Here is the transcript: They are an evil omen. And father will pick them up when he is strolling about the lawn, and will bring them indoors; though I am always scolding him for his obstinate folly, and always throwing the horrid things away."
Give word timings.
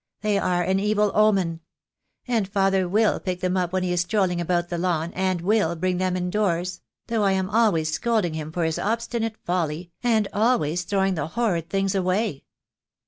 They 0.21 0.39
are 0.39 0.63
an 0.63 0.79
evil 0.79 1.11
omen. 1.13 1.59
And 2.27 2.47
father 2.47 2.89
will 2.89 3.19
pick 3.19 3.39
them 3.41 3.55
up 3.55 3.71
when 3.71 3.83
he 3.83 3.91
is 3.91 4.01
strolling 4.01 4.41
about 4.41 4.69
the 4.69 4.79
lawn, 4.79 5.13
and 5.13 5.41
will 5.41 5.75
bring 5.75 5.97
them 5.99 6.17
indoors; 6.17 6.81
though 7.05 7.21
I 7.21 7.33
am 7.33 7.51
always 7.51 7.91
scolding 7.93 8.33
him 8.33 8.51
for 8.51 8.63
his 8.63 8.79
obstinate 8.79 9.37
folly, 9.45 9.91
and 10.01 10.27
always 10.33 10.85
throwing 10.85 11.13
the 11.13 11.27
horrid 11.27 11.69
things 11.69 11.93
away." 11.93 12.45